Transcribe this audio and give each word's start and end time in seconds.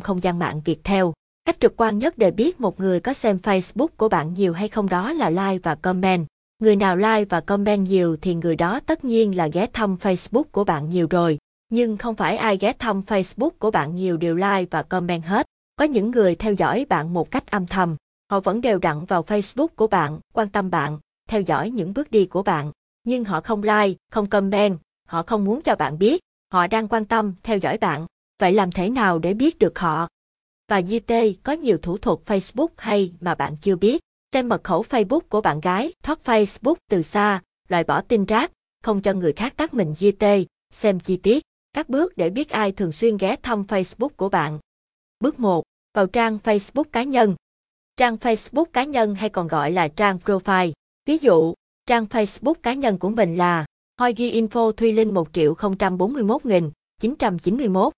không 0.00 0.22
gian 0.22 0.38
mạng 0.38 0.60
Việt 0.64 0.84
theo. 0.84 1.12
Cách 1.44 1.60
trực 1.60 1.76
quan 1.76 1.98
nhất 1.98 2.18
để 2.18 2.30
biết 2.30 2.60
một 2.60 2.80
người 2.80 3.00
có 3.00 3.12
xem 3.12 3.36
Facebook 3.36 3.88
của 3.96 4.08
bạn 4.08 4.34
nhiều 4.34 4.52
hay 4.52 4.68
không 4.68 4.88
đó 4.88 5.12
là 5.12 5.30
like 5.30 5.58
và 5.62 5.74
comment. 5.74 6.26
Người 6.62 6.76
nào 6.76 6.96
like 6.96 7.24
và 7.24 7.40
comment 7.40 7.88
nhiều 7.88 8.16
thì 8.22 8.34
người 8.34 8.56
đó 8.56 8.80
tất 8.80 9.04
nhiên 9.04 9.36
là 9.36 9.46
ghé 9.46 9.66
thăm 9.72 9.96
Facebook 9.96 10.44
của 10.52 10.64
bạn 10.64 10.88
nhiều 10.88 11.06
rồi. 11.10 11.38
Nhưng 11.68 11.96
không 11.96 12.14
phải 12.14 12.36
ai 12.36 12.56
ghé 12.56 12.72
thăm 12.72 13.02
Facebook 13.06 13.50
của 13.58 13.70
bạn 13.70 13.94
nhiều 13.94 14.16
đều 14.16 14.34
like 14.34 14.66
và 14.70 14.82
comment 14.82 15.24
hết. 15.24 15.46
Có 15.76 15.84
những 15.84 16.10
người 16.10 16.34
theo 16.34 16.52
dõi 16.52 16.86
bạn 16.88 17.14
một 17.14 17.30
cách 17.30 17.50
âm 17.50 17.66
thầm. 17.66 17.96
Họ 18.30 18.40
vẫn 18.40 18.60
đều 18.60 18.78
đặn 18.78 19.04
vào 19.04 19.22
Facebook 19.22 19.68
của 19.76 19.86
bạn, 19.86 20.18
quan 20.32 20.48
tâm 20.48 20.70
bạn, 20.70 20.98
theo 21.28 21.40
dõi 21.40 21.70
những 21.70 21.94
bước 21.94 22.10
đi 22.10 22.26
của 22.26 22.42
bạn. 22.42 22.72
Nhưng 23.04 23.24
họ 23.24 23.40
không 23.40 23.62
like, 23.62 23.98
không 24.12 24.26
comment, 24.26 24.78
họ 25.08 25.22
không 25.22 25.44
muốn 25.44 25.62
cho 25.62 25.76
bạn 25.76 25.98
biết, 25.98 26.20
họ 26.52 26.66
đang 26.66 26.88
quan 26.88 27.04
tâm, 27.04 27.34
theo 27.42 27.58
dõi 27.58 27.78
bạn. 27.78 28.06
Vậy 28.40 28.52
làm 28.52 28.70
thế 28.70 28.90
nào 28.90 29.18
để 29.18 29.34
biết 29.34 29.58
được 29.58 29.78
họ? 29.78 30.08
Và 30.68 30.82
Di 30.82 30.98
Tê 30.98 31.34
có 31.42 31.52
nhiều 31.52 31.78
thủ 31.78 31.98
thuật 31.98 32.18
Facebook 32.26 32.68
hay 32.76 33.12
mà 33.20 33.34
bạn 33.34 33.56
chưa 33.56 33.76
biết. 33.76 34.00
Xem 34.32 34.48
mật 34.48 34.64
khẩu 34.64 34.82
Facebook 34.82 35.20
của 35.20 35.40
bạn 35.40 35.60
gái, 35.60 35.92
thoát 36.02 36.18
Facebook 36.24 36.74
từ 36.90 37.02
xa, 37.02 37.42
loại 37.68 37.84
bỏ 37.84 38.00
tin 38.00 38.24
rác, 38.24 38.52
không 38.82 39.02
cho 39.02 39.12
người 39.12 39.32
khác 39.32 39.56
tác 39.56 39.74
mình 39.74 39.94
Di 39.94 40.12
Tê, 40.12 40.44
xem 40.72 41.00
chi 41.00 41.16
tiết, 41.16 41.42
các 41.72 41.88
bước 41.88 42.16
để 42.16 42.30
biết 42.30 42.50
ai 42.50 42.72
thường 42.72 42.92
xuyên 42.92 43.16
ghé 43.16 43.36
thăm 43.42 43.62
Facebook 43.62 44.08
của 44.08 44.28
bạn. 44.28 44.58
Bước 45.20 45.40
1. 45.40 45.64
Vào 45.94 46.06
trang 46.06 46.38
Facebook 46.44 46.84
cá 46.92 47.02
nhân. 47.02 47.34
Trang 47.96 48.16
Facebook 48.16 48.64
cá 48.64 48.84
nhân 48.84 49.14
hay 49.14 49.28
còn 49.28 49.48
gọi 49.48 49.70
là 49.70 49.88
trang 49.88 50.18
profile. 50.24 50.72
Ví 51.06 51.18
dụ, 51.18 51.54
trang 51.86 52.04
Facebook 52.04 52.54
cá 52.54 52.74
nhân 52.74 52.98
của 52.98 53.10
mình 53.10 53.36
là 53.36 53.66
Hoi 53.98 54.14
ghi 54.14 54.40
info 54.40 54.72
Thuy 54.72 54.92
Linh 54.92 55.14
1 55.14 55.28
triệu 55.32 55.54
041 55.98 56.42
991. 57.00 57.92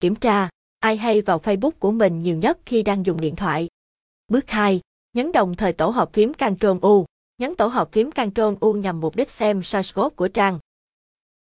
Kiểm 0.00 0.14
tra, 0.14 0.48
ai 0.80 0.96
hay 0.96 1.22
vào 1.22 1.38
Facebook 1.38 1.70
của 1.70 1.90
mình 1.90 2.18
nhiều 2.18 2.36
nhất 2.36 2.58
khi 2.66 2.82
đang 2.82 3.06
dùng 3.06 3.20
điện 3.20 3.36
thoại. 3.36 3.68
Bước 4.28 4.50
2. 4.50 4.80
Nhấn 5.12 5.32
đồng 5.32 5.54
thời 5.54 5.72
tổ 5.72 5.88
hợp 5.88 6.12
phím 6.12 6.34
Ctrl 6.34 6.78
U. 6.82 7.06
Nhấn 7.38 7.54
tổ 7.54 7.66
hợp 7.66 7.92
phím 7.92 8.10
Ctrl 8.10 8.42
U 8.60 8.72
nhằm 8.72 9.00
mục 9.00 9.16
đích 9.16 9.30
xem 9.30 9.62
source 9.62 9.92
code 9.94 10.14
của 10.16 10.28
trang. 10.28 10.58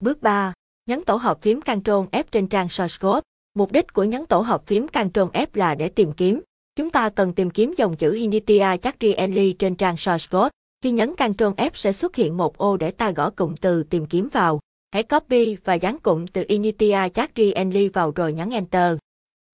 Bước 0.00 0.22
3. 0.22 0.52
Nhấn 0.86 1.04
tổ 1.04 1.16
hợp 1.16 1.42
phím 1.42 1.60
Ctrl 1.60 1.90
F 2.12 2.24
trên 2.30 2.46
trang 2.46 2.68
source 2.68 2.96
code. 3.00 3.20
Mục 3.54 3.72
đích 3.72 3.92
của 3.92 4.04
nhấn 4.04 4.26
tổ 4.26 4.40
hợp 4.40 4.66
phím 4.66 4.88
Ctrl 4.88 5.20
F 5.32 5.46
là 5.54 5.74
để 5.74 5.88
tìm 5.88 6.12
kiếm. 6.12 6.40
Chúng 6.76 6.90
ta 6.90 7.08
cần 7.08 7.32
tìm 7.32 7.50
kiếm 7.50 7.74
dòng 7.76 7.96
chữ 7.96 8.14
Initia 8.14 8.76
Chakrienli 8.76 9.52
trên 9.52 9.74
trang 9.74 9.96
source 9.96 10.26
code. 10.30 10.50
Khi 10.82 10.90
nhấn 10.90 11.14
Ctrl 11.14 11.44
F 11.44 11.70
sẽ 11.74 11.92
xuất 11.92 12.16
hiện 12.16 12.36
một 12.36 12.58
ô 12.58 12.76
để 12.76 12.90
ta 12.90 13.10
gõ 13.10 13.30
cụm 13.30 13.54
từ 13.54 13.82
tìm 13.82 14.06
kiếm 14.06 14.28
vào. 14.32 14.60
Hãy 14.92 15.02
copy 15.02 15.56
và 15.64 15.74
dán 15.74 15.98
cụm 15.98 16.26
từ 16.26 16.44
Initia 16.48 17.08
Chakrienli 17.14 17.88
vào 17.88 18.10
rồi 18.10 18.32
nhấn 18.32 18.50
Enter. 18.50 18.96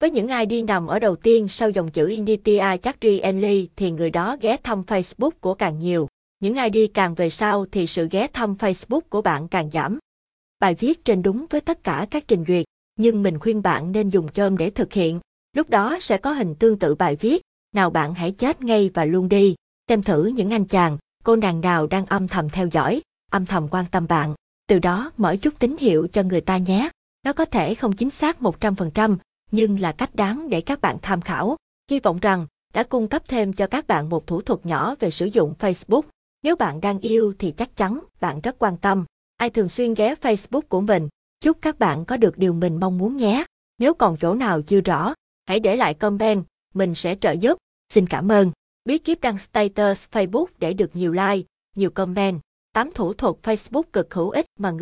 Với 0.00 0.10
những 0.10 0.28
ID 0.28 0.64
nằm 0.64 0.86
ở 0.86 0.98
đầu 0.98 1.16
tiên 1.16 1.48
sau 1.48 1.70
dòng 1.70 1.90
chữ 1.90 2.08
Initia 2.08 2.76
Chakri 2.82 3.18
Enli 3.18 3.68
thì 3.76 3.90
người 3.90 4.10
đó 4.10 4.36
ghé 4.40 4.56
thăm 4.62 4.82
Facebook 4.82 5.30
của 5.40 5.54
càng 5.54 5.78
nhiều. 5.78 6.08
Những 6.40 6.54
ID 6.54 6.90
càng 6.94 7.14
về 7.14 7.30
sau 7.30 7.66
thì 7.72 7.86
sự 7.86 8.08
ghé 8.10 8.26
thăm 8.26 8.54
Facebook 8.54 9.00
của 9.00 9.22
bạn 9.22 9.48
càng 9.48 9.70
giảm. 9.70 9.98
Bài 10.60 10.74
viết 10.74 11.04
trên 11.04 11.22
đúng 11.22 11.46
với 11.50 11.60
tất 11.60 11.84
cả 11.84 12.06
các 12.10 12.24
trình 12.28 12.44
duyệt, 12.48 12.64
nhưng 12.96 13.22
mình 13.22 13.38
khuyên 13.38 13.62
bạn 13.62 13.92
nên 13.92 14.08
dùng 14.08 14.28
chôm 14.28 14.56
để 14.56 14.70
thực 14.70 14.92
hiện. 14.92 15.20
Lúc 15.52 15.70
đó 15.70 15.98
sẽ 16.00 16.18
có 16.18 16.32
hình 16.32 16.54
tương 16.54 16.78
tự 16.78 16.94
bài 16.94 17.16
viết, 17.16 17.42
nào 17.74 17.90
bạn 17.90 18.14
hãy 18.14 18.32
chết 18.32 18.62
ngay 18.62 18.90
và 18.94 19.04
luôn 19.04 19.28
đi. 19.28 19.54
Xem 19.88 20.02
thử 20.02 20.26
những 20.26 20.52
anh 20.52 20.64
chàng, 20.64 20.98
cô 21.24 21.36
nàng 21.36 21.60
nào 21.60 21.86
đang 21.86 22.06
âm 22.06 22.28
thầm 22.28 22.48
theo 22.48 22.68
dõi, 22.72 23.02
âm 23.30 23.46
thầm 23.46 23.68
quan 23.70 23.84
tâm 23.90 24.06
bạn. 24.08 24.34
Từ 24.68 24.78
đó 24.78 25.12
mở 25.16 25.36
chút 25.36 25.54
tín 25.58 25.76
hiệu 25.80 26.08
cho 26.12 26.22
người 26.22 26.40
ta 26.40 26.56
nhé. 26.56 26.90
Nó 27.24 27.32
có 27.32 27.44
thể 27.44 27.74
không 27.74 27.92
chính 27.92 28.10
xác 28.10 28.40
100%, 28.40 29.16
nhưng 29.50 29.80
là 29.80 29.92
cách 29.92 30.14
đáng 30.14 30.48
để 30.48 30.60
các 30.60 30.80
bạn 30.80 30.96
tham 31.02 31.20
khảo. 31.20 31.56
Hy 31.90 32.00
vọng 32.00 32.18
rằng 32.22 32.46
đã 32.74 32.82
cung 32.82 33.08
cấp 33.08 33.22
thêm 33.28 33.52
cho 33.52 33.66
các 33.66 33.86
bạn 33.86 34.08
một 34.08 34.26
thủ 34.26 34.40
thuật 34.40 34.66
nhỏ 34.66 34.94
về 35.00 35.10
sử 35.10 35.26
dụng 35.26 35.54
Facebook. 35.58 36.02
Nếu 36.42 36.56
bạn 36.56 36.80
đang 36.80 36.98
yêu 36.98 37.34
thì 37.38 37.50
chắc 37.50 37.76
chắn 37.76 38.00
bạn 38.20 38.40
rất 38.40 38.56
quan 38.58 38.76
tâm. 38.76 39.04
Ai 39.36 39.50
thường 39.50 39.68
xuyên 39.68 39.94
ghé 39.94 40.14
Facebook 40.14 40.62
của 40.68 40.80
mình, 40.80 41.08
chúc 41.40 41.58
các 41.62 41.78
bạn 41.78 42.04
có 42.04 42.16
được 42.16 42.38
điều 42.38 42.52
mình 42.52 42.80
mong 42.80 42.98
muốn 42.98 43.16
nhé. 43.16 43.44
Nếu 43.78 43.94
còn 43.94 44.16
chỗ 44.20 44.34
nào 44.34 44.62
chưa 44.62 44.80
rõ, 44.80 45.14
hãy 45.46 45.60
để 45.60 45.76
lại 45.76 45.94
comment, 45.94 46.44
mình 46.74 46.94
sẽ 46.94 47.16
trợ 47.20 47.32
giúp. 47.32 47.58
Xin 47.92 48.06
cảm 48.06 48.32
ơn. 48.32 48.52
Bí 48.84 48.98
kíp 48.98 49.20
đăng 49.20 49.38
status 49.38 50.04
Facebook 50.12 50.46
để 50.58 50.72
được 50.72 50.96
nhiều 50.96 51.12
like, 51.12 51.46
nhiều 51.76 51.90
comment. 51.90 52.40
8 52.72 52.90
thủ 52.92 53.12
thuật 53.12 53.34
Facebook 53.42 53.82
cực 53.92 54.14
hữu 54.14 54.30
ích 54.30 54.46
mà 54.58 54.70
người 54.70 54.80